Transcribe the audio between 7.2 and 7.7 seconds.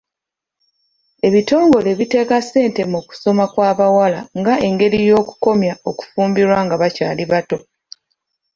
bato.